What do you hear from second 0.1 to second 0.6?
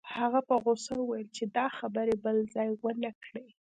هغه په